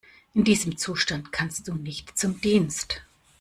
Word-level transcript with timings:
In 0.33 0.43
diesem 0.43 0.77
Zustand 0.77 1.31
kannst 1.31 1.67
du 1.67 1.75
nicht 1.75 2.17
zum 2.17 2.41
Dienst. 2.41 3.03